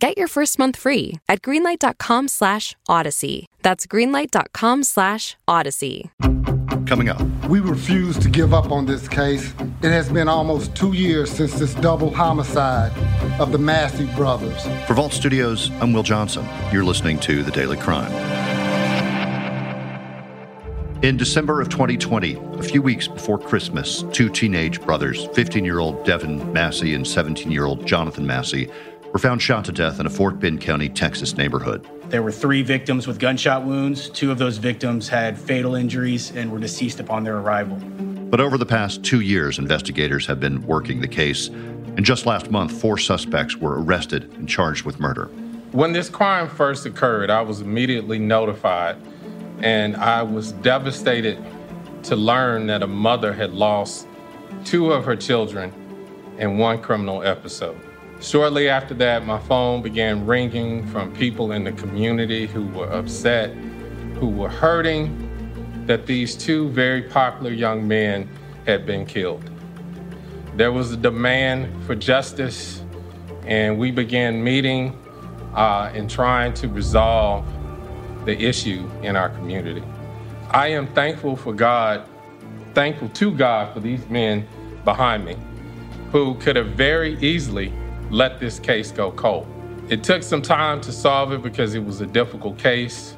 Get 0.00 0.16
your 0.16 0.28
first 0.28 0.60
month 0.60 0.76
free 0.76 1.18
at 1.28 1.42
greenlight.com 1.42 2.28
slash 2.28 2.76
odyssey. 2.88 3.46
That's 3.62 3.84
greenlight.com 3.84 4.84
slash 4.84 5.36
odyssey. 5.48 6.12
Coming 6.86 7.08
up. 7.08 7.20
We 7.48 7.58
refuse 7.58 8.16
to 8.20 8.28
give 8.28 8.54
up 8.54 8.70
on 8.70 8.86
this 8.86 9.08
case. 9.08 9.52
It 9.82 9.90
has 9.90 10.08
been 10.08 10.28
almost 10.28 10.74
two 10.76 10.92
years 10.92 11.30
since 11.30 11.58
this 11.58 11.74
double 11.74 12.14
homicide 12.14 12.92
of 13.40 13.50
the 13.50 13.58
Massey 13.58 14.06
brothers. 14.14 14.62
For 14.86 14.94
Vault 14.94 15.12
Studios, 15.12 15.70
I'm 15.80 15.92
Will 15.92 16.04
Johnson. 16.04 16.46
You're 16.72 16.84
listening 16.84 17.18
to 17.20 17.42
The 17.42 17.50
Daily 17.50 17.76
Crime. 17.76 18.12
In 21.02 21.16
December 21.16 21.60
of 21.60 21.68
2020, 21.68 22.34
a 22.58 22.62
few 22.62 22.82
weeks 22.82 23.06
before 23.06 23.38
Christmas, 23.38 24.04
two 24.12 24.28
teenage 24.28 24.80
brothers, 24.80 25.26
15 25.34 25.64
year 25.64 25.80
old 25.80 26.04
Devin 26.06 26.52
Massey 26.52 26.94
and 26.94 27.06
17 27.06 27.50
year 27.50 27.66
old 27.66 27.84
Jonathan 27.86 28.26
Massey, 28.26 28.70
were 29.12 29.18
found 29.18 29.40
shot 29.40 29.64
to 29.64 29.72
death 29.72 30.00
in 30.00 30.06
a 30.06 30.10
Fort 30.10 30.38
Bend 30.38 30.60
County, 30.60 30.88
Texas 30.88 31.36
neighborhood. 31.36 31.86
There 32.08 32.22
were 32.22 32.32
three 32.32 32.62
victims 32.62 33.06
with 33.06 33.18
gunshot 33.18 33.64
wounds. 33.64 34.08
Two 34.10 34.30
of 34.30 34.38
those 34.38 34.58
victims 34.58 35.08
had 35.08 35.38
fatal 35.38 35.74
injuries 35.74 36.30
and 36.34 36.50
were 36.50 36.58
deceased 36.58 37.00
upon 37.00 37.24
their 37.24 37.38
arrival. 37.38 37.76
But 38.30 38.40
over 38.40 38.58
the 38.58 38.66
past 38.66 39.02
two 39.04 39.20
years, 39.20 39.58
investigators 39.58 40.26
have 40.26 40.40
been 40.40 40.66
working 40.66 41.00
the 41.00 41.08
case. 41.08 41.48
And 41.48 42.04
just 42.04 42.26
last 42.26 42.50
month, 42.50 42.72
four 42.72 42.98
suspects 42.98 43.56
were 43.56 43.82
arrested 43.82 44.32
and 44.34 44.48
charged 44.48 44.84
with 44.84 45.00
murder. 45.00 45.26
When 45.72 45.92
this 45.92 46.08
crime 46.08 46.48
first 46.48 46.86
occurred, 46.86 47.30
I 47.30 47.42
was 47.42 47.60
immediately 47.60 48.18
notified, 48.18 48.96
and 49.60 49.96
I 49.96 50.22
was 50.22 50.52
devastated 50.52 51.44
to 52.04 52.16
learn 52.16 52.66
that 52.68 52.82
a 52.82 52.86
mother 52.86 53.32
had 53.32 53.52
lost 53.52 54.06
two 54.64 54.92
of 54.92 55.04
her 55.04 55.16
children 55.16 55.72
in 56.38 56.56
one 56.56 56.80
criminal 56.80 57.22
episode. 57.22 57.78
Shortly 58.20 58.68
after 58.68 58.94
that, 58.94 59.24
my 59.24 59.38
phone 59.38 59.80
began 59.80 60.26
ringing 60.26 60.86
from 60.88 61.12
people 61.14 61.52
in 61.52 61.62
the 61.62 61.72
community 61.72 62.46
who 62.46 62.66
were 62.66 62.90
upset, 62.90 63.54
who 64.16 64.28
were 64.28 64.48
hurting 64.48 65.84
that 65.86 66.06
these 66.06 66.34
two 66.34 66.68
very 66.70 67.02
popular 67.02 67.52
young 67.52 67.86
men 67.86 68.28
had 68.66 68.84
been 68.84 69.06
killed. 69.06 69.48
There 70.56 70.72
was 70.72 70.92
a 70.92 70.96
demand 70.96 71.84
for 71.84 71.94
justice, 71.94 72.82
and 73.46 73.78
we 73.78 73.92
began 73.92 74.42
meeting 74.42 74.98
uh, 75.54 75.92
and 75.94 76.10
trying 76.10 76.54
to 76.54 76.68
resolve 76.68 77.46
the 78.24 78.36
issue 78.36 78.90
in 79.02 79.14
our 79.14 79.28
community. 79.30 79.82
I 80.50 80.68
am 80.68 80.88
thankful 80.88 81.36
for 81.36 81.52
God, 81.52 82.08
thankful 82.74 83.10
to 83.10 83.32
God 83.32 83.72
for 83.72 83.78
these 83.78 84.06
men 84.08 84.46
behind 84.84 85.24
me 85.24 85.36
who 86.10 86.34
could 86.34 86.56
have 86.56 86.68
very 86.68 87.16
easily 87.20 87.72
let 88.10 88.40
this 88.40 88.58
case 88.58 88.90
go 88.90 89.10
cold. 89.12 89.46
It 89.88 90.04
took 90.04 90.22
some 90.22 90.42
time 90.42 90.80
to 90.82 90.92
solve 90.92 91.32
it 91.32 91.42
because 91.42 91.74
it 91.74 91.84
was 91.84 92.00
a 92.00 92.06
difficult 92.06 92.58
case, 92.58 93.16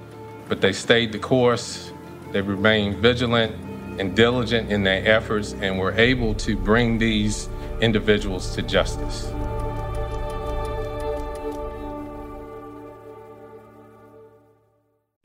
but 0.48 0.60
they 0.60 0.72
stayed 0.72 1.12
the 1.12 1.18
course. 1.18 1.92
They 2.32 2.42
remained 2.42 2.96
vigilant 2.96 3.54
and 4.00 4.14
diligent 4.14 4.70
in 4.70 4.84
their 4.84 5.06
efforts 5.06 5.54
and 5.54 5.78
were 5.78 5.92
able 5.92 6.34
to 6.34 6.56
bring 6.56 6.98
these 6.98 7.48
individuals 7.80 8.54
to 8.54 8.62
justice. 8.62 9.32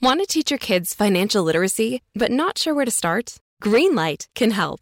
Want 0.02 0.20
to 0.20 0.28
teach 0.28 0.52
your 0.52 0.60
kids 0.60 0.94
financial 0.94 1.44
literacy, 1.44 2.02
but 2.14 2.32
not 2.32 2.58
sure 2.58 2.76
where 2.76 2.86
to 2.86 2.92
start? 2.92 3.38
Greenlight 3.64 4.28
can 4.36 4.52
help. 4.52 4.82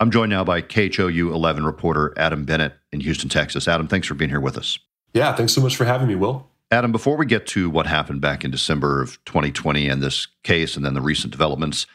I'm 0.00 0.10
joined 0.10 0.30
now 0.30 0.42
by 0.42 0.60
KHOU 0.60 1.32
11 1.32 1.64
reporter 1.64 2.12
Adam 2.16 2.44
Bennett 2.44 2.74
in 2.92 3.00
Houston, 3.00 3.28
Texas. 3.28 3.68
Adam, 3.68 3.86
thanks 3.86 4.08
for 4.08 4.14
being 4.14 4.30
here 4.30 4.40
with 4.40 4.58
us. 4.58 4.78
Yeah, 5.12 5.34
thanks 5.34 5.52
so 5.52 5.60
much 5.60 5.76
for 5.76 5.84
having 5.84 6.08
me, 6.08 6.16
Will. 6.16 6.48
Adam, 6.70 6.90
before 6.90 7.16
we 7.16 7.26
get 7.26 7.46
to 7.48 7.70
what 7.70 7.86
happened 7.86 8.20
back 8.20 8.44
in 8.44 8.50
December 8.50 9.00
of 9.00 9.24
2020 9.26 9.88
and 9.88 10.02
this 10.02 10.26
case 10.42 10.76
and 10.76 10.84
then 10.84 10.94
the 10.94 11.00
recent 11.00 11.30
developments, 11.30 11.86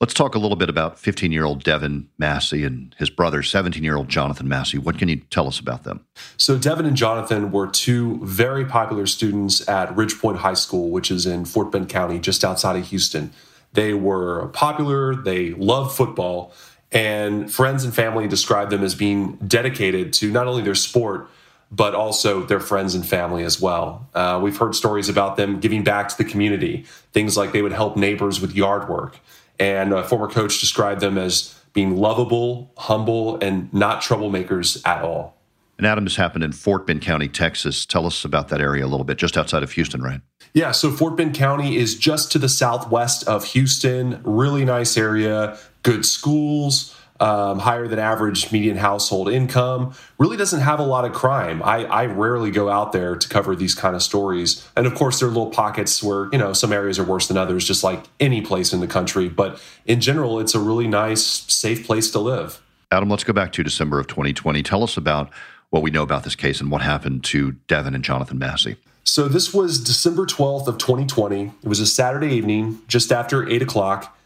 let's 0.00 0.12
talk 0.12 0.34
a 0.34 0.38
little 0.40 0.56
bit 0.56 0.68
about 0.68 0.98
15 0.98 1.30
year 1.30 1.44
old 1.44 1.62
Devin 1.62 2.08
Massey 2.18 2.64
and 2.64 2.92
his 2.98 3.10
brother, 3.10 3.44
17 3.44 3.84
year 3.84 3.96
old 3.96 4.08
Jonathan 4.08 4.48
Massey. 4.48 4.76
What 4.76 4.98
can 4.98 5.08
you 5.08 5.16
tell 5.30 5.46
us 5.46 5.60
about 5.60 5.84
them? 5.84 6.04
So, 6.36 6.58
Devin 6.58 6.86
and 6.86 6.96
Jonathan 6.96 7.52
were 7.52 7.68
two 7.68 8.18
very 8.24 8.64
popular 8.64 9.06
students 9.06 9.66
at 9.68 9.94
Ridgepoint 9.94 10.38
High 10.38 10.54
School, 10.54 10.90
which 10.90 11.12
is 11.12 11.26
in 11.26 11.44
Fort 11.44 11.70
Bend 11.70 11.88
County, 11.88 12.18
just 12.18 12.44
outside 12.44 12.74
of 12.74 12.88
Houston. 12.88 13.32
They 13.74 13.94
were 13.94 14.48
popular, 14.48 15.14
they 15.14 15.50
loved 15.50 15.96
football 15.96 16.52
and 16.94 17.52
friends 17.52 17.84
and 17.84 17.94
family 17.94 18.28
describe 18.28 18.70
them 18.70 18.82
as 18.84 18.94
being 18.94 19.36
dedicated 19.46 20.12
to 20.14 20.30
not 20.30 20.46
only 20.46 20.62
their 20.62 20.76
sport, 20.76 21.28
but 21.70 21.94
also 21.94 22.44
their 22.44 22.60
friends 22.60 22.94
and 22.94 23.04
family 23.04 23.42
as 23.42 23.60
well. 23.60 24.08
Uh, 24.14 24.38
we've 24.40 24.56
heard 24.56 24.76
stories 24.76 25.08
about 25.08 25.36
them 25.36 25.58
giving 25.58 25.82
back 25.82 26.08
to 26.08 26.16
the 26.16 26.24
community, 26.24 26.84
things 27.12 27.36
like 27.36 27.52
they 27.52 27.62
would 27.62 27.72
help 27.72 27.96
neighbors 27.96 28.40
with 28.40 28.54
yard 28.54 28.88
work. 28.88 29.18
And 29.58 29.92
a 29.92 30.04
former 30.04 30.28
coach 30.28 30.60
described 30.60 31.00
them 31.00 31.18
as 31.18 31.58
being 31.72 31.96
lovable, 31.96 32.72
humble, 32.76 33.40
and 33.40 33.72
not 33.74 34.00
troublemakers 34.00 34.80
at 34.86 35.02
all. 35.02 35.36
And 35.76 35.86
Adam, 35.88 36.04
this 36.04 36.14
happened 36.14 36.44
in 36.44 36.52
Fort 36.52 36.86
Bend 36.86 37.02
County, 37.02 37.26
Texas. 37.26 37.84
Tell 37.84 38.06
us 38.06 38.24
about 38.24 38.48
that 38.48 38.60
area 38.60 38.84
a 38.84 38.86
little 38.86 39.04
bit, 39.04 39.18
just 39.18 39.36
outside 39.36 39.64
of 39.64 39.72
Houston, 39.72 40.00
right? 40.00 40.20
Yeah, 40.52 40.70
so 40.70 40.92
Fort 40.92 41.16
Bend 41.16 41.34
County 41.34 41.76
is 41.76 41.98
just 41.98 42.30
to 42.32 42.38
the 42.38 42.48
southwest 42.48 43.26
of 43.26 43.44
Houston. 43.46 44.20
Really 44.22 44.64
nice 44.64 44.96
area, 44.96 45.58
good 45.84 46.04
schools, 46.04 46.94
um, 47.20 47.60
higher 47.60 47.86
than 47.86 48.00
average 48.00 48.50
median 48.50 48.76
household 48.76 49.30
income. 49.30 49.94
Really 50.18 50.36
doesn't 50.36 50.60
have 50.60 50.80
a 50.80 50.84
lot 50.84 51.04
of 51.04 51.12
crime. 51.12 51.62
I, 51.62 51.84
I 51.84 52.06
rarely 52.06 52.50
go 52.50 52.68
out 52.68 52.92
there 52.92 53.14
to 53.14 53.28
cover 53.28 53.54
these 53.54 53.74
kind 53.74 53.94
of 53.94 54.02
stories. 54.02 54.68
And 54.76 54.86
of 54.86 54.94
course, 54.94 55.20
there 55.20 55.28
are 55.28 55.32
little 55.32 55.50
pockets 55.50 56.02
where, 56.02 56.28
you 56.32 56.38
know, 56.38 56.52
some 56.52 56.72
areas 56.72 56.98
are 56.98 57.04
worse 57.04 57.28
than 57.28 57.36
others, 57.36 57.64
just 57.64 57.84
like 57.84 58.02
any 58.18 58.40
place 58.40 58.72
in 58.72 58.80
the 58.80 58.88
country. 58.88 59.28
But 59.28 59.62
in 59.86 60.00
general, 60.00 60.40
it's 60.40 60.56
a 60.56 60.60
really 60.60 60.88
nice, 60.88 61.22
safe 61.22 61.86
place 61.86 62.10
to 62.10 62.18
live. 62.18 62.60
Adam, 62.90 63.08
let's 63.08 63.24
go 63.24 63.32
back 63.32 63.52
to 63.52 63.62
December 63.62 64.00
of 64.00 64.06
2020. 64.08 64.62
Tell 64.62 64.82
us 64.82 64.96
about 64.96 65.30
what 65.70 65.82
we 65.82 65.90
know 65.90 66.02
about 66.02 66.24
this 66.24 66.36
case 66.36 66.60
and 66.60 66.70
what 66.70 66.82
happened 66.82 67.24
to 67.24 67.52
Devin 67.68 67.94
and 67.94 68.04
Jonathan 68.04 68.38
Massey. 68.38 68.76
So 69.04 69.28
this 69.28 69.52
was 69.52 69.80
December 69.82 70.24
12th 70.24 70.66
of 70.66 70.78
2020. 70.78 71.52
It 71.62 71.68
was 71.68 71.80
a 71.80 71.86
Saturday 71.86 72.34
evening, 72.34 72.80
just 72.88 73.12
after 73.12 73.48
8 73.48 73.62
o'clock. 73.62 74.16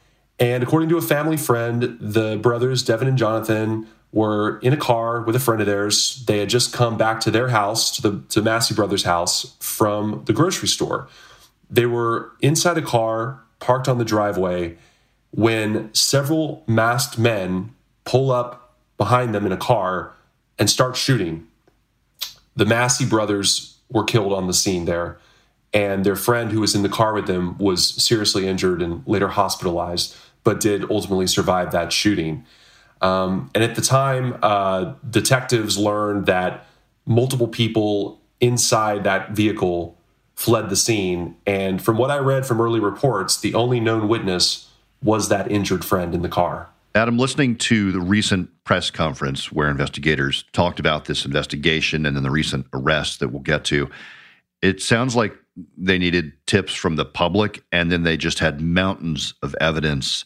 And 0.40 0.62
according 0.62 0.88
to 0.90 0.98
a 0.98 1.02
family 1.02 1.36
friend, 1.36 1.98
the 2.00 2.36
brothers, 2.36 2.82
Devin 2.82 3.08
and 3.08 3.18
Jonathan, 3.18 3.88
were 4.12 4.58
in 4.60 4.72
a 4.72 4.76
car 4.76 5.22
with 5.22 5.36
a 5.36 5.40
friend 5.40 5.60
of 5.60 5.66
theirs. 5.66 6.24
They 6.26 6.38
had 6.38 6.48
just 6.48 6.72
come 6.72 6.96
back 6.96 7.20
to 7.20 7.30
their 7.30 7.48
house, 7.48 7.94
to 7.96 8.02
the 8.02 8.22
to 8.30 8.42
Massey 8.42 8.74
Brothers' 8.74 9.04
house 9.04 9.56
from 9.60 10.22
the 10.26 10.32
grocery 10.32 10.68
store. 10.68 11.08
They 11.70 11.86
were 11.86 12.32
inside 12.40 12.78
a 12.78 12.82
car 12.82 13.42
parked 13.60 13.88
on 13.88 13.98
the 13.98 14.04
driveway 14.04 14.78
when 15.30 15.92
several 15.92 16.62
masked 16.66 17.18
men 17.18 17.74
pull 18.04 18.30
up 18.30 18.76
behind 18.96 19.34
them 19.34 19.44
in 19.44 19.52
a 19.52 19.56
car 19.56 20.12
and 20.58 20.70
start 20.70 20.96
shooting. 20.96 21.46
The 22.56 22.64
Massey 22.64 23.04
brothers 23.04 23.76
were 23.90 24.04
killed 24.04 24.32
on 24.32 24.46
the 24.46 24.54
scene 24.54 24.86
there, 24.86 25.18
and 25.74 26.04
their 26.04 26.16
friend 26.16 26.50
who 26.50 26.60
was 26.60 26.74
in 26.74 26.82
the 26.82 26.88
car 26.88 27.12
with 27.12 27.26
them 27.26 27.58
was 27.58 27.86
seriously 28.02 28.48
injured 28.48 28.80
and 28.80 29.06
later 29.06 29.28
hospitalized, 29.28 30.16
but 30.48 30.60
did 30.60 30.90
ultimately 30.90 31.26
survive 31.26 31.72
that 31.72 31.92
shooting. 31.92 32.42
Um, 33.02 33.50
and 33.54 33.62
at 33.62 33.74
the 33.74 33.82
time, 33.82 34.38
uh, 34.42 34.94
detectives 35.10 35.76
learned 35.76 36.24
that 36.24 36.66
multiple 37.04 37.48
people 37.48 38.22
inside 38.40 39.04
that 39.04 39.32
vehicle 39.32 39.98
fled 40.36 40.70
the 40.70 40.76
scene. 40.76 41.36
And 41.46 41.82
from 41.82 41.98
what 41.98 42.10
I 42.10 42.16
read 42.16 42.46
from 42.46 42.62
early 42.62 42.80
reports, 42.80 43.38
the 43.38 43.52
only 43.52 43.78
known 43.78 44.08
witness 44.08 44.70
was 45.02 45.28
that 45.28 45.52
injured 45.52 45.84
friend 45.84 46.14
in 46.14 46.22
the 46.22 46.30
car. 46.30 46.70
Adam, 46.94 47.18
listening 47.18 47.54
to 47.56 47.92
the 47.92 48.00
recent 48.00 48.48
press 48.64 48.90
conference 48.90 49.52
where 49.52 49.68
investigators 49.68 50.46
talked 50.54 50.80
about 50.80 51.04
this 51.04 51.26
investigation 51.26 52.06
and 52.06 52.16
then 52.16 52.22
the 52.22 52.30
recent 52.30 52.64
arrest 52.72 53.20
that 53.20 53.28
we'll 53.28 53.42
get 53.42 53.64
to, 53.64 53.90
it 54.62 54.80
sounds 54.80 55.14
like 55.14 55.36
they 55.76 55.98
needed 55.98 56.32
tips 56.46 56.74
from 56.74 56.96
the 56.96 57.04
public 57.04 57.62
and 57.72 57.90
then 57.90 58.02
they 58.02 58.16
just 58.16 58.38
had 58.38 58.60
mountains 58.60 59.34
of 59.42 59.54
evidence 59.60 60.24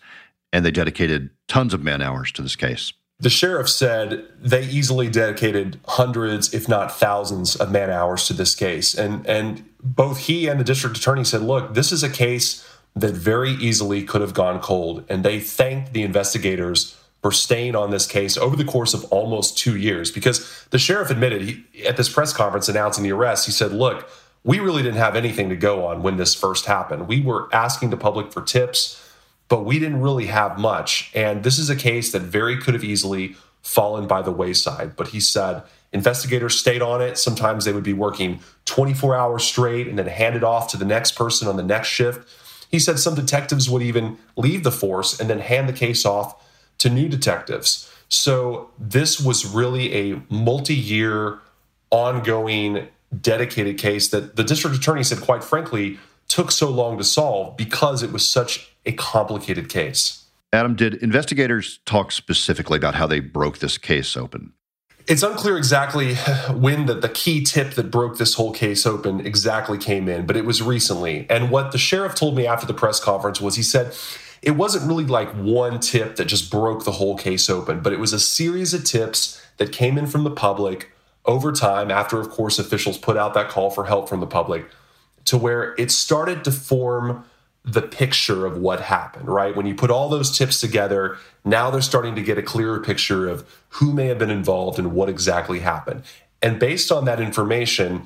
and 0.53 0.65
they 0.65 0.71
dedicated 0.71 1.31
tons 1.49 1.73
of 1.73 1.83
man 1.83 2.03
hours 2.03 2.31
to 2.33 2.43
this 2.43 2.57
case. 2.57 2.93
The 3.19 3.31
sheriff 3.31 3.69
said 3.69 4.27
they 4.41 4.65
easily 4.65 5.09
dedicated 5.09 5.79
hundreds, 5.87 6.53
if 6.53 6.69
not 6.69 6.93
thousands, 6.93 7.55
of 7.55 7.71
man 7.71 7.89
hours 7.89 8.27
to 8.27 8.33
this 8.33 8.55
case. 8.55 8.95
And, 8.95 9.25
and 9.29 9.65
both 9.81 10.19
he 10.19 10.49
and 10.49 10.59
the 10.59 10.65
district 10.65 10.97
attorney 10.97 11.25
said, 11.25 11.43
look, 11.43 11.75
this 11.75 11.93
is 11.93 12.03
a 12.03 12.11
case 12.11 12.69
that 12.97 13.15
very 13.15 13.53
easily 13.53 14.03
could 14.03 14.21
have 14.21 14.35
gone 14.35 14.61
cold. 14.61 15.05
And 15.09 15.25
they 15.25 15.39
thanked 15.39 15.93
the 15.93 16.03
investigators 16.03 16.99
for 17.23 17.31
staying 17.31 17.77
on 17.77 17.91
this 17.91 18.07
case 18.07 18.37
over 18.37 18.57
the 18.57 18.65
course 18.65 18.93
of 18.93 19.05
almost 19.05 19.57
two 19.57 19.77
years 19.77 20.11
because 20.11 20.67
the 20.71 20.79
sheriff 20.79 21.09
admitted 21.09 21.43
he, 21.43 21.87
at 21.87 21.97
this 21.97 22.13
press 22.13 22.33
conference 22.33 22.69
announcing 22.69 23.05
the 23.05 23.13
arrest, 23.13 23.47
he 23.47 23.53
said, 23.53 23.71
look, 23.73 24.11
we 24.45 24.59
really 24.59 24.83
didn't 24.83 24.99
have 24.99 25.17
anything 25.17 25.49
to 25.49 25.57
go 25.57 25.87
on 25.87 26.03
when 26.03 26.17
this 26.17 26.35
first 26.35 26.67
happened. 26.67 27.09
We 27.09 27.21
were 27.21 27.49
asking 27.55 27.91
the 27.91 27.97
public 27.97 28.33
for 28.33 28.43
tips 28.43 29.03
but 29.53 29.67
we 29.67 29.79
didn't 29.79 30.01
really 30.01 30.29
have 30.29 30.59
much. 30.59 31.11
And 31.15 31.45
this 31.45 31.59
is 31.59 31.69
a 31.69 31.77
case 31.77 32.11
that 32.13 32.23
very 32.23 32.57
could 32.57 32.73
have 32.73 32.83
easily 32.83 33.37
fallen 33.61 34.07
by 34.07 34.23
the 34.23 34.31
wayside. 34.31 34.97
But 34.97 35.09
he 35.09 35.21
said 35.21 35.63
investigators 35.93 36.59
stayed 36.59 36.81
on 36.81 37.03
it. 37.03 37.19
Sometimes 37.19 37.67
they 37.67 37.73
would 37.75 37.85
be 37.85 37.93
working 37.93 38.41
24 38.65 39.15
hours 39.15 39.45
straight 39.45 39.89
and 39.89 39.99
then 39.99 40.07
hand 40.07 40.37
it 40.37 40.43
off 40.43 40.71
to 40.71 40.79
the 40.79 40.87
next 40.87 41.17
person 41.17 41.49
on 41.49 41.59
the 41.59 41.63
next 41.63 41.89
shift. 41.89 42.27
He 42.71 42.79
said 42.79 42.99
some 42.99 43.15
detectives 43.15 43.69
would 43.69 43.83
even 43.83 44.17
leave 44.37 44.65
the 44.65 44.73
force 44.73 45.21
and 45.21 45.29
then 45.29 45.41
hand 45.41 45.69
the 45.69 45.75
case 45.75 46.07
off 46.07 46.35
to 46.79 46.89
new 46.89 47.07
detectives. 47.07 47.93
So 48.09 48.71
this 48.79 49.21
was 49.21 49.45
really 49.45 50.13
a 50.13 50.23
multi 50.31 50.75
year, 50.75 51.41
ongoing, 51.91 52.89
dedicated 53.21 53.79
case 53.79 54.09
that 54.09 54.37
the 54.37 54.45
district 54.45 54.77
attorney 54.77 55.03
said, 55.03 55.21
quite 55.21 55.45
frankly, 55.45 55.99
took 56.29 56.51
so 56.51 56.71
long 56.71 56.99
to 56.99 57.05
solve 57.05 57.57
because 57.57 58.03
it 58.03 58.13
was 58.13 58.29
such 58.29 58.73
a 58.87 58.93
complicated 58.93 59.69
case. 59.69 60.25
Adam, 60.53 60.75
did 60.75 60.95
investigators 60.95 61.81
talk 61.87 62.13
specifically 62.13 62.77
about 62.77 62.95
how 62.95 63.07
they 63.07 63.21
broke 63.21 63.59
this 63.59 63.79
case 63.79 64.17
open? 64.17 64.53
It's 65.09 65.23
unclear 65.23 65.57
exactly 65.57 66.15
when 66.55 66.87
the, 66.87 66.95
the 66.95 67.09
key 67.09 67.43
tip 67.43 67.73
that 67.75 67.91
broke 67.91 68.19
this 68.19 68.35
whole 68.35 68.53
case 68.53 68.87
open 68.87 69.27
exactly 69.27 69.79
came 69.79 70.09
in, 70.09 70.27
but 70.27 70.37
it 70.37 70.45
was 70.45 70.63
recently. 70.63 71.27
And 71.29 71.51
what 71.51 71.73
the 71.73 71.79
sheriff 71.79 72.15
told 72.15 72.37
me 72.37 72.47
after 72.47 72.67
the 72.67 72.75
press 72.75 73.01
conference 73.01 73.41
was 73.41 73.57
he 73.57 73.63
said 73.63 73.95
it 74.43 74.53
wasn't 74.53 74.87
really 74.87 75.05
like 75.05 75.31
one 75.33 75.81
tip 75.81 76.17
that 76.17 76.27
just 76.27 76.51
broke 76.51 76.85
the 76.85 76.93
whole 76.93 77.17
case 77.17 77.51
open, 77.51 77.81
but 77.81 77.93
it 77.93 77.99
was 77.99 78.13
a 78.13 78.21
series 78.21 78.75
of 78.75 78.85
tips 78.85 79.43
that 79.57 79.73
came 79.73 79.99
in 79.99 80.07
from 80.07 80.25
the 80.25 80.31
public 80.31 80.92
over 81.25 81.53
time, 81.53 81.91
after, 81.91 82.19
of 82.19 82.31
course, 82.31 82.59
officials 82.59 82.99
put 82.99 83.17
out 83.17 83.35
that 83.35 83.49
call 83.49 83.71
for 83.71 83.85
help 83.85 84.09
from 84.09 84.21
the 84.21 84.27
public, 84.27 84.67
to 85.27 85.39
where 85.39 85.75
it 85.79 85.91
started 85.91 86.45
to 86.45 86.51
form 86.51 87.25
the 87.65 87.83
picture 87.83 88.45
of 88.45 88.59
what 88.59 88.81
happened, 88.81 89.29
right? 89.29 89.55
When 89.55 89.67
you 89.67 89.75
put 89.75 89.91
all 89.91 90.09
those 90.09 90.37
tips 90.37 90.61
together, 90.61 91.17
now 91.45 91.71
they're 91.71 91.81
starting 91.81 92.17
to 92.17 92.23
get 92.23 92.37
a 92.37 92.43
clearer 92.43 92.81
picture 92.81 93.29
of 93.29 93.49
who 93.69 93.93
may 93.93 94.07
have 94.07 94.19
been 94.19 94.31
involved 94.31 94.81
and 94.81 94.93
what 94.93 95.09
exactly 95.09 95.61
happened. 95.61 96.03
And 96.43 96.59
based 96.59 96.91
on 96.91 97.05
that 97.05 97.21
information, 97.21 98.03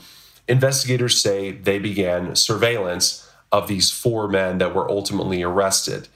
investigators 0.46 1.20
say 1.22 1.52
they 1.52 1.78
began 1.78 2.36
surveillance 2.36 3.30
of 3.50 3.66
these 3.66 3.90
four 3.90 4.28
men 4.28 4.58
that 4.58 4.74
were 4.74 4.90
ultimately 4.90 5.42
arrested. 5.42 6.08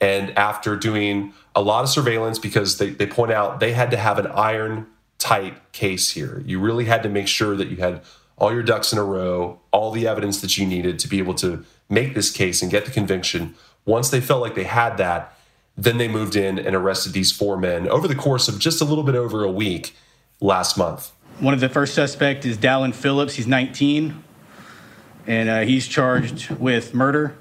And 0.00 0.30
after 0.38 0.76
doing 0.76 1.32
a 1.56 1.62
lot 1.62 1.82
of 1.82 1.90
surveillance, 1.90 2.38
because 2.38 2.78
they, 2.78 2.90
they 2.90 3.06
point 3.06 3.32
out 3.32 3.58
they 3.58 3.72
had 3.72 3.90
to 3.90 3.96
have 3.96 4.18
an 4.18 4.28
iron 4.28 4.86
tight 5.18 5.72
case 5.72 6.10
here, 6.10 6.42
you 6.46 6.60
really 6.60 6.84
had 6.84 7.02
to 7.02 7.08
make 7.08 7.28
sure 7.28 7.56
that 7.56 7.68
you 7.68 7.76
had 7.76 8.02
all 8.36 8.52
your 8.52 8.62
ducks 8.62 8.92
in 8.92 8.98
a 8.98 9.04
row, 9.04 9.60
all 9.70 9.90
the 9.90 10.06
evidence 10.06 10.40
that 10.40 10.58
you 10.58 10.66
needed 10.66 10.98
to 10.98 11.08
be 11.08 11.18
able 11.18 11.34
to 11.34 11.64
make 11.88 12.14
this 12.14 12.30
case 12.30 12.62
and 12.62 12.70
get 12.70 12.84
the 12.84 12.90
conviction. 12.90 13.54
Once 13.84 14.10
they 14.10 14.20
felt 14.20 14.40
like 14.40 14.54
they 14.54 14.64
had 14.64 14.96
that, 14.96 15.36
then 15.76 15.98
they 15.98 16.08
moved 16.08 16.36
in 16.36 16.58
and 16.58 16.74
arrested 16.74 17.12
these 17.12 17.32
four 17.32 17.56
men 17.56 17.88
over 17.88 18.06
the 18.08 18.14
course 18.14 18.48
of 18.48 18.58
just 18.58 18.80
a 18.80 18.84
little 18.84 19.04
bit 19.04 19.14
over 19.14 19.44
a 19.44 19.50
week 19.50 19.96
last 20.40 20.76
month. 20.76 21.12
One 21.40 21.54
of 21.54 21.60
the 21.60 21.68
first 21.68 21.94
suspects 21.94 22.46
is 22.46 22.56
Dallin 22.56 22.94
Phillips. 22.94 23.34
He's 23.34 23.46
19, 23.46 24.22
and 25.26 25.48
uh, 25.48 25.60
he's 25.62 25.88
charged 25.88 26.50
with 26.50 26.94
murder 26.94 27.36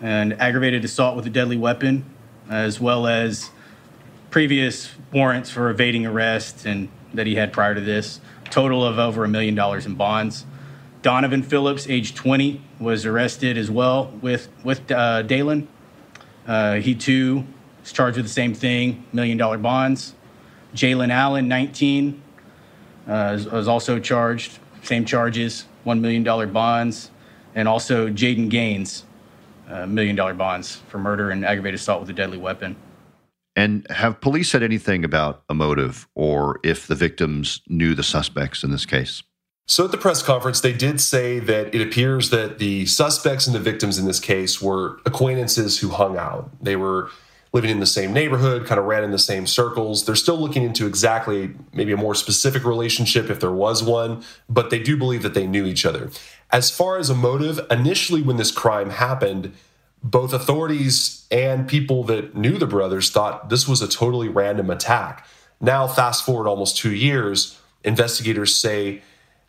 and 0.00 0.40
aggravated 0.40 0.84
assault 0.84 1.16
with 1.16 1.26
a 1.26 1.30
deadly 1.30 1.56
weapon, 1.56 2.04
as 2.48 2.80
well 2.80 3.06
as 3.06 3.50
previous 4.30 4.90
warrants 5.12 5.50
for 5.50 5.70
evading 5.70 6.06
arrest 6.06 6.66
and 6.66 6.88
that 7.14 7.26
he 7.26 7.34
had 7.34 7.52
prior 7.52 7.74
to 7.74 7.80
this. 7.80 8.20
Total 8.50 8.84
of 8.84 8.98
over 8.98 9.24
a 9.24 9.28
million 9.28 9.54
dollars 9.54 9.86
in 9.86 9.94
bonds. 9.94 10.46
Donovan 11.02 11.42
Phillips, 11.42 11.88
age 11.88 12.14
20, 12.14 12.60
was 12.80 13.06
arrested 13.06 13.56
as 13.56 13.70
well 13.70 14.12
with 14.20 14.48
with 14.64 14.90
uh, 14.90 15.22
Dalen. 15.22 15.68
Uh, 16.46 16.74
he 16.76 16.94
too 16.94 17.44
is 17.84 17.92
charged 17.92 18.16
with 18.16 18.26
the 18.26 18.32
same 18.32 18.54
thing, 18.54 19.04
million 19.12 19.38
dollar 19.38 19.58
bonds. 19.58 20.14
Jalen 20.74 21.10
Allen, 21.10 21.48
19, 21.48 22.22
uh, 23.06 23.38
was 23.50 23.68
also 23.68 23.98
charged, 23.98 24.58
same 24.82 25.04
charges, 25.04 25.64
one 25.84 26.00
million 26.00 26.22
dollar 26.22 26.46
bonds, 26.46 27.10
and 27.54 27.66
also 27.68 28.08
Jaden 28.08 28.50
Gaines, 28.50 29.04
uh, 29.68 29.86
million 29.86 30.16
dollar 30.16 30.34
bonds 30.34 30.76
for 30.88 30.98
murder 30.98 31.30
and 31.30 31.44
aggravated 31.44 31.80
assault 31.80 32.00
with 32.00 32.10
a 32.10 32.12
deadly 32.12 32.38
weapon. 32.38 32.76
And 33.58 33.84
have 33.90 34.20
police 34.20 34.48
said 34.48 34.62
anything 34.62 35.04
about 35.04 35.42
a 35.48 35.54
motive 35.54 36.06
or 36.14 36.60
if 36.62 36.86
the 36.86 36.94
victims 36.94 37.60
knew 37.66 37.92
the 37.92 38.04
suspects 38.04 38.62
in 38.62 38.70
this 38.70 38.86
case? 38.86 39.24
So 39.66 39.84
at 39.84 39.90
the 39.90 39.98
press 39.98 40.22
conference, 40.22 40.60
they 40.60 40.72
did 40.72 41.00
say 41.00 41.40
that 41.40 41.74
it 41.74 41.82
appears 41.82 42.30
that 42.30 42.60
the 42.60 42.86
suspects 42.86 43.48
and 43.48 43.56
the 43.56 43.60
victims 43.60 43.98
in 43.98 44.06
this 44.06 44.20
case 44.20 44.62
were 44.62 45.00
acquaintances 45.04 45.80
who 45.80 45.88
hung 45.88 46.16
out. 46.16 46.50
They 46.62 46.76
were 46.76 47.10
living 47.52 47.70
in 47.70 47.80
the 47.80 47.86
same 47.86 48.12
neighborhood, 48.12 48.64
kind 48.64 48.78
of 48.78 48.84
ran 48.84 49.02
in 49.02 49.10
the 49.10 49.18
same 49.18 49.44
circles. 49.44 50.04
They're 50.04 50.14
still 50.14 50.38
looking 50.38 50.62
into 50.62 50.86
exactly 50.86 51.50
maybe 51.72 51.90
a 51.90 51.96
more 51.96 52.14
specific 52.14 52.64
relationship 52.64 53.28
if 53.28 53.40
there 53.40 53.50
was 53.50 53.82
one, 53.82 54.22
but 54.48 54.70
they 54.70 54.78
do 54.78 54.96
believe 54.96 55.24
that 55.24 55.34
they 55.34 55.48
knew 55.48 55.66
each 55.66 55.84
other. 55.84 56.12
As 56.52 56.70
far 56.70 56.96
as 56.96 57.10
a 57.10 57.14
motive, 57.14 57.58
initially 57.72 58.22
when 58.22 58.36
this 58.36 58.52
crime 58.52 58.90
happened, 58.90 59.52
both 60.02 60.32
authorities 60.32 61.26
and 61.30 61.68
people 61.68 62.04
that 62.04 62.34
knew 62.34 62.58
the 62.58 62.66
brothers 62.66 63.10
thought 63.10 63.48
this 63.48 63.66
was 63.66 63.82
a 63.82 63.88
totally 63.88 64.28
random 64.28 64.70
attack. 64.70 65.26
Now, 65.60 65.86
fast 65.86 66.24
forward 66.24 66.48
almost 66.48 66.76
two 66.76 66.94
years, 66.94 67.60
investigators 67.82 68.54
say 68.54 69.02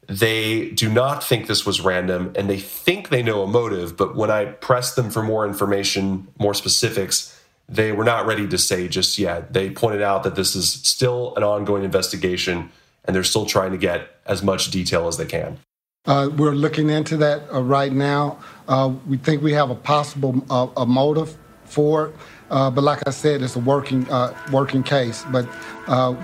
they 0.08 0.72
do 0.72 0.90
not 0.90 1.24
think 1.24 1.46
this 1.46 1.66
was 1.66 1.82
random 1.82 2.34
and 2.36 2.50
they 2.50 2.58
think 2.58 3.10
they 3.10 3.22
know 3.22 3.44
a 3.44 3.48
motive, 3.48 3.96
but 3.96 4.16
when 4.16 4.32
I 4.32 4.46
pressed 4.46 4.96
them 4.96 5.12
for 5.12 5.22
more 5.22 5.46
information, 5.46 6.28
more 6.40 6.56
specifics, 6.56 7.40
they 7.68 7.92
were 7.92 8.04
not 8.04 8.26
ready 8.26 8.48
to 8.48 8.58
say 8.58 8.88
just 8.88 9.20
yet. 9.20 9.54
They 9.54 9.70
pointed 9.70 10.02
out 10.02 10.24
that 10.24 10.36
this 10.36 10.56
is 10.56 10.68
still 10.68 11.36
an 11.36 11.44
ongoing 11.44 11.84
investigation 11.84 12.72
and 13.06 13.16
they're 13.16 13.24
still 13.24 13.46
trying 13.46 13.72
to 13.72 13.78
get 13.78 14.10
as 14.26 14.42
much 14.42 14.72
detail 14.72 15.08
as 15.08 15.18
they 15.18 15.26
can. 15.26 15.60
Uh, 16.06 16.30
we're 16.38 16.56
looking 16.56 16.90
into 16.90 17.18
that 17.18 17.44
uh, 17.54 17.62
right 17.62 17.92
now. 17.92 18.40
Uh, 18.68 18.94
we 19.08 19.18
think 19.18 19.44
we 19.44 19.52
have 19.52 19.70
a 19.70 19.76
possible 19.76 20.44
uh, 20.50 20.68
a 20.78 20.86
motive 20.86 21.38
for 21.66 22.08
it, 22.08 22.16
uh, 22.50 22.72
but 22.72 22.84
like 22.84 23.00
I 23.06 23.12
said, 23.12 23.42
it's 23.42 23.56
a 23.56 23.60
working 23.60 24.10
uh, 24.10 24.34
working 24.52 24.82
case. 24.82 25.26
But 25.32 25.46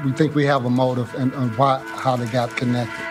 we 0.05 0.11
think 0.13 0.33
we 0.33 0.45
have 0.45 0.65
a 0.65 0.69
motive 0.69 1.13
and, 1.15 1.33
and 1.33 1.55
why 1.57 1.79
how 1.97 2.15
they 2.15 2.25
got 2.25 2.55
connected. 2.55 3.05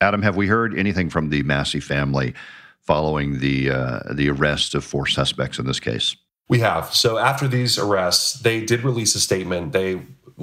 Adam, 0.00 0.22
have 0.22 0.34
we 0.34 0.48
heard 0.48 0.76
anything 0.76 1.08
from 1.08 1.28
the 1.28 1.44
Massey 1.44 1.80
family 1.80 2.34
following 2.80 3.38
the 3.40 3.70
uh, 3.70 4.00
the 4.14 4.30
arrest 4.30 4.74
of 4.74 4.84
four 4.84 5.06
suspects 5.06 5.58
in 5.58 5.66
this 5.66 5.78
case? 5.78 6.16
We 6.48 6.58
have. 6.60 6.92
So 6.92 7.18
after 7.18 7.46
these 7.46 7.78
arrests, 7.78 8.40
they 8.40 8.64
did 8.64 8.82
release 8.82 9.14
a 9.14 9.20
statement. 9.20 9.72
They 9.72 10.02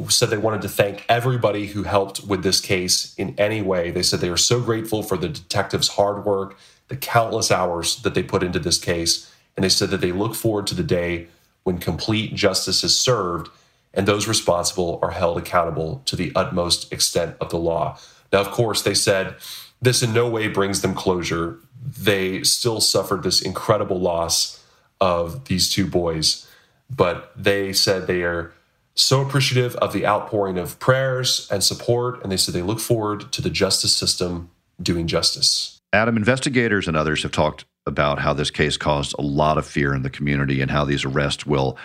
said 0.10 0.30
they 0.30 0.38
wanted 0.38 0.62
to 0.62 0.70
thank 0.70 1.06
everybody 1.10 1.68
who 1.68 1.84
helped 1.84 2.24
with 2.24 2.44
this 2.44 2.62
case 2.62 3.14
in 3.16 3.36
any 3.38 3.62
way. 3.62 3.92
They 3.92 4.04
said 4.04 4.20
they 4.20 4.30
are 4.30 4.38
so 4.38 4.62
grateful 4.62 5.04
for 5.04 5.18
the 5.18 5.30
detectives' 5.30 5.90
hard 5.90 6.26
work, 6.26 6.58
the 6.88 6.98
countless 6.98 7.52
hours 7.52 8.02
that 8.04 8.14
they 8.14 8.24
put 8.24 8.44
into 8.44 8.60
this 8.60 8.78
case, 8.78 9.34
and 9.56 9.64
they 9.64 9.70
said 9.70 9.90
that 9.90 10.02
they 10.02 10.12
look 10.12 10.36
forward 10.36 10.68
to 10.68 10.76
the 10.76 10.84
day 10.84 11.28
when 11.64 11.78
complete 11.78 12.34
justice 12.36 12.84
is 12.84 13.00
served 13.00 13.50
and 13.94 14.08
those 14.08 14.28
responsible 14.28 15.00
are 15.02 15.12
held 15.12 15.38
accountable 15.38 16.02
to 16.06 16.16
the 16.16 16.32
utmost 16.36 16.92
extent 16.94 17.36
of 17.42 17.50
the 17.50 17.58
law. 17.58 17.98
Now, 18.32 18.40
of 18.42 18.52
course, 18.52 18.82
they 18.82 18.94
said 18.94 19.36
this 19.82 20.04
in 20.04 20.14
no 20.14 20.30
way 20.30 20.48
brings 20.48 20.82
them 20.82 20.94
closure. 20.94 21.60
They 21.84 22.44
still 22.44 22.82
suffered 22.82 23.24
this 23.24 23.42
incredible 23.42 24.00
loss 24.00 24.64
of 25.02 25.46
these 25.46 25.70
two 25.70 25.88
boys, 25.88 26.48
but 26.90 27.32
they 27.36 27.74
said 27.74 28.06
they 28.06 28.22
are 28.24 28.54
so 29.00 29.22
appreciative 29.22 29.76
of 29.78 29.94
the 29.94 30.06
outpouring 30.06 30.58
of 30.58 30.78
prayers 30.80 31.48
and 31.50 31.64
support, 31.64 32.22
and 32.22 32.32
they 32.32 32.38
said 32.38 32.54
they 32.54 32.62
look 32.62 32.80
forward 32.80 33.32
to 33.32 33.42
the 33.42 33.50
justice 33.50 33.96
system 33.96 34.52
doing 34.82 35.08
justice. 35.08 35.80
Adam, 35.94 36.18
investigators 36.18 36.88
and 36.88 36.98
others 36.98 37.24
have 37.24 37.32
talked 37.32 37.66
about 37.86 38.20
how 38.20 38.34
this 38.34 38.52
case 38.52 38.78
caused 38.78 39.16
a 39.18 39.22
lot 39.22 39.58
of 39.58 39.66
fear 39.66 39.94
in 39.94 40.04
the 40.04 40.10
community 40.10 40.62
and 40.62 40.70
how 40.70 40.84
these 40.84 41.06
arrests 41.06 41.46
will 41.46 41.78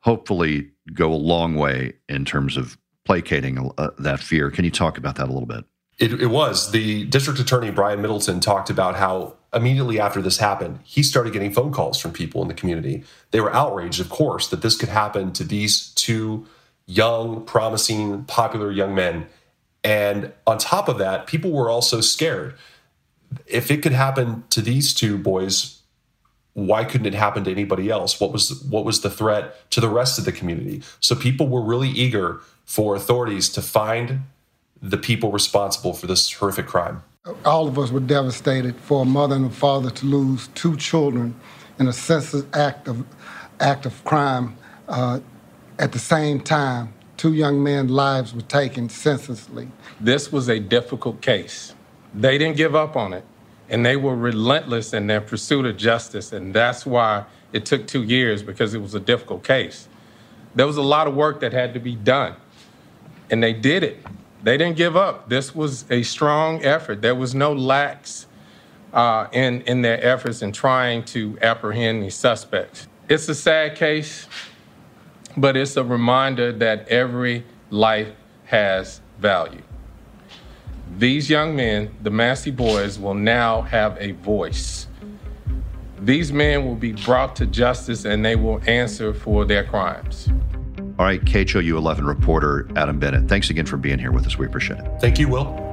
hopefully 0.00 0.70
go 0.92 1.12
a 1.12 1.14
long 1.14 1.54
way 1.54 1.94
in 2.08 2.24
terms 2.24 2.56
of 2.56 2.76
placating 3.04 3.70
uh, 3.78 3.90
that 3.98 4.20
fear. 4.20 4.50
Can 4.50 4.64
you 4.64 4.70
talk 4.70 4.98
about 4.98 5.14
that 5.16 5.28
a 5.28 5.32
little 5.32 5.46
bit? 5.46 5.64
It, 5.98 6.20
it, 6.20 6.26
was. 6.26 6.72
The 6.72 7.06
district 7.06 7.38
attorney, 7.40 7.70
Brian 7.70 8.02
Middleton, 8.02 8.40
talked 8.40 8.68
about 8.68 8.96
how 8.96 9.36
immediately 9.54 9.98
after 9.98 10.20
this 10.20 10.38
happened, 10.38 10.80
he 10.82 11.02
started 11.02 11.32
getting 11.32 11.52
phone 11.52 11.72
calls 11.72 11.98
from 11.98 12.12
people 12.12 12.42
in 12.42 12.48
the 12.48 12.54
community. 12.54 13.04
They 13.30 13.40
were 13.40 13.54
outraged, 13.54 14.00
of 14.00 14.10
course, 14.10 14.48
that 14.48 14.60
this 14.60 14.76
could 14.76 14.90
happen 14.90 15.32
to 15.32 15.44
these 15.44 15.90
two 15.94 16.46
young, 16.86 17.44
promising, 17.44 18.24
popular 18.24 18.70
young 18.70 18.94
men. 18.94 19.26
And 19.82 20.32
on 20.46 20.58
top 20.58 20.88
of 20.88 20.98
that, 20.98 21.26
people 21.26 21.52
were 21.52 21.70
also 21.70 22.00
scared. 22.00 22.54
If 23.46 23.70
it 23.70 23.82
could 23.82 23.92
happen 23.92 24.44
to 24.50 24.60
these 24.60 24.94
two 24.94 25.18
boys, 25.18 25.80
why 26.54 26.84
couldn't 26.84 27.06
it 27.06 27.14
happen 27.14 27.44
to 27.44 27.50
anybody 27.50 27.90
else? 27.90 28.18
What 28.20 28.32
was 28.32 28.62
what 28.64 28.84
was 28.84 29.02
the 29.02 29.10
threat 29.10 29.70
to 29.70 29.80
the 29.80 29.88
rest 29.88 30.18
of 30.18 30.24
the 30.24 30.32
community? 30.32 30.82
So 31.00 31.14
people 31.14 31.48
were 31.48 31.60
really 31.60 31.90
eager 31.90 32.40
for 32.64 32.96
authorities 32.96 33.48
to 33.50 33.62
find 33.62 34.22
the 34.80 34.96
people 34.96 35.30
responsible 35.30 35.92
for 35.92 36.06
this 36.06 36.32
horrific 36.32 36.66
crime. 36.66 37.02
All 37.44 37.66
of 37.68 37.78
us 37.78 37.90
were 37.90 38.00
devastated 38.00 38.76
for 38.76 39.02
a 39.02 39.04
mother 39.04 39.36
and 39.36 39.46
a 39.46 39.50
father 39.50 39.90
to 39.90 40.06
lose 40.06 40.48
two 40.54 40.76
children 40.76 41.34
in 41.78 41.88
a 41.88 41.92
senseless 41.92 42.44
act 42.54 42.88
of 42.88 43.04
act 43.60 43.84
of 43.86 44.02
crime. 44.04 44.56
Uh, 44.88 45.20
at 45.78 45.92
the 45.92 45.98
same 45.98 46.40
time, 46.40 46.92
two 47.16 47.32
young 47.32 47.62
men's 47.62 47.90
lives 47.90 48.34
were 48.34 48.42
taken 48.42 48.88
senselessly. 48.88 49.68
This 50.00 50.32
was 50.32 50.48
a 50.48 50.58
difficult 50.58 51.20
case. 51.20 51.74
They 52.14 52.38
didn't 52.38 52.56
give 52.56 52.74
up 52.74 52.96
on 52.96 53.12
it, 53.12 53.24
and 53.68 53.84
they 53.84 53.96
were 53.96 54.16
relentless 54.16 54.92
in 54.92 55.06
their 55.06 55.20
pursuit 55.20 55.66
of 55.66 55.76
justice, 55.76 56.32
and 56.32 56.54
that's 56.54 56.86
why 56.86 57.24
it 57.52 57.66
took 57.66 57.86
two 57.86 58.02
years 58.02 58.42
because 58.42 58.74
it 58.74 58.80
was 58.80 58.94
a 58.94 59.00
difficult 59.00 59.44
case. 59.44 59.88
There 60.54 60.66
was 60.66 60.76
a 60.76 60.82
lot 60.82 61.06
of 61.06 61.14
work 61.14 61.40
that 61.40 61.52
had 61.52 61.74
to 61.74 61.80
be 61.80 61.94
done, 61.94 62.36
and 63.30 63.42
they 63.42 63.52
did 63.52 63.82
it. 63.82 63.98
They 64.42 64.56
didn't 64.56 64.76
give 64.76 64.96
up. 64.96 65.28
This 65.28 65.54
was 65.54 65.84
a 65.90 66.02
strong 66.02 66.64
effort. 66.64 67.02
There 67.02 67.14
was 67.14 67.34
no 67.34 67.52
lax 67.52 68.26
uh, 68.92 69.26
in, 69.32 69.60
in 69.62 69.82
their 69.82 70.02
efforts 70.02 70.40
in 70.40 70.52
trying 70.52 71.04
to 71.06 71.38
apprehend 71.42 72.02
these 72.02 72.14
suspects. 72.14 72.86
It's 73.08 73.28
a 73.28 73.34
sad 73.34 73.76
case 73.76 74.26
but 75.36 75.56
it's 75.56 75.76
a 75.76 75.84
reminder 75.84 76.52
that 76.52 76.88
every 76.88 77.44
life 77.70 78.08
has 78.46 79.00
value. 79.18 79.62
These 80.98 81.28
young 81.28 81.56
men, 81.56 81.94
the 82.02 82.10
Massey 82.10 82.50
boys, 82.50 82.98
will 82.98 83.14
now 83.14 83.62
have 83.62 83.96
a 84.00 84.12
voice. 84.12 84.86
These 86.00 86.32
men 86.32 86.64
will 86.64 86.76
be 86.76 86.92
brought 86.92 87.36
to 87.36 87.46
justice 87.46 88.04
and 88.04 88.24
they 88.24 88.36
will 88.36 88.60
answer 88.66 89.12
for 89.12 89.44
their 89.44 89.64
crimes. 89.64 90.28
All 90.98 91.04
right, 91.04 91.22
KHOU 91.22 91.76
11 91.76 92.06
reporter 92.06 92.68
Adam 92.76 92.98
Bennett, 92.98 93.28
thanks 93.28 93.50
again 93.50 93.66
for 93.66 93.76
being 93.76 93.98
here 93.98 94.12
with 94.12 94.26
us. 94.26 94.38
We 94.38 94.46
appreciate 94.46 94.80
it. 94.80 94.90
Thank 95.00 95.18
you, 95.18 95.28
Will. 95.28 95.65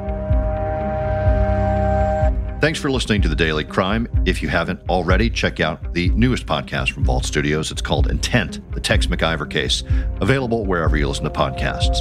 Thanks 2.63 2.79
for 2.79 2.89
listening 2.89 3.22
to 3.24 3.27
The 3.27 3.36
Daily 3.36 3.65
Crime. 3.65 4.08
If 4.25 4.41
you 4.41 4.48
haven't 4.48 4.79
already, 4.88 5.29
check 5.29 5.60
out 5.60 5.93
the 5.93 6.08
newest 6.12 6.46
podcast 6.46 6.93
from 6.93 7.03
Vault 7.03 7.25
Studios. 7.25 7.72
It's 7.72 7.82
called 7.82 8.10
Intent, 8.10 8.62
the 8.72 8.79
Tex 8.79 9.08
McIver 9.08 9.50
case, 9.50 9.84
available 10.22 10.65
wherever 10.65 10.96
you 10.96 11.05
listen 11.05 11.25
to 11.25 11.29
podcasts. 11.29 12.00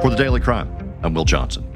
For 0.00 0.10
The 0.10 0.16
Daily 0.16 0.38
Crime, 0.38 0.70
I'm 1.02 1.14
Will 1.14 1.24
Johnson. 1.24 1.73